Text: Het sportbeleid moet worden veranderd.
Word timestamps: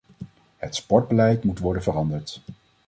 Het 0.57 0.75
sportbeleid 0.75 1.43
moet 1.43 1.59
worden 1.59 1.83
veranderd. 1.83 2.41